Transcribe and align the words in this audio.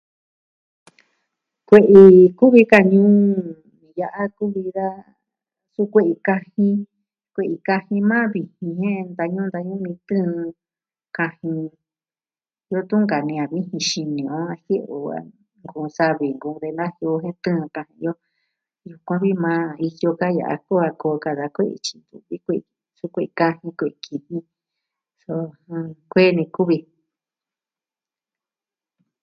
Kue'i 1.67 2.03
kuvi 2.39 2.61
kajin 2.71 3.11
ya'a 3.99 4.23
kuvi 4.37 4.63
da 4.77 4.87
suu 5.73 5.87
kue'i 5.93 6.15
kajin. 6.27 6.77
Kue'i 7.35 7.55
kajin 7.67 8.03
maa 8.11 8.25
vijin. 8.33 8.71
Jen, 8.81 9.05
ntañu'un 9.13 9.49
ntañu'un 9.49 9.81
ni 9.85 9.93
tɨɨn 10.07 10.31
kajin 11.17 11.57
iyo 12.69 12.81
tun 12.89 13.01
nkanii 13.05 13.41
a 13.43 13.45
vijin 13.51 13.81
xino 13.89 14.23
o 14.39 14.41
a 14.53 14.55
jie'e 14.65 14.91
o 14.99 15.01
a 15.19 15.69
kuun 15.71 15.89
savi 15.97 16.27
nku 16.35 16.49
de 16.61 16.69
naa 16.77 16.91
a 16.91 16.95
ku 16.97 17.05
jen 17.23 17.37
tɨɨn 17.43 17.67
kajin 17.75 18.05
o. 18.11 18.13
Yukuan 18.89 19.21
vi 19.23 19.31
maa 19.45 19.67
iyo 19.87 20.09
ka 20.19 20.27
ya'a 20.39 20.55
ku 20.65 20.73
a 20.87 20.89
koo 21.01 21.15
ka 21.23 21.31
da 21.39 21.45
koo 21.55 21.67
ityi 21.75 21.95
ntu 22.01 22.15
vi 22.27 22.35
kue'i. 22.45 22.61
Su 22.97 23.05
kue'i 23.13 23.29
kajin 23.39 23.71
kue'i 23.79 23.93
kijin. 24.05 24.43
Suu 25.21 25.45
kue'i 26.11 26.29
ni 26.37 26.45
kuvi. 26.55 26.77